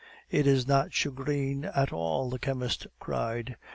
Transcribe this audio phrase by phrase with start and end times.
[0.31, 3.55] "It is not shagreen at all!" the chemist cried.